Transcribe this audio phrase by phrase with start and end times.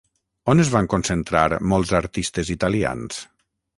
[0.53, 1.43] On es van concentrar
[1.73, 3.21] molts artistes italians?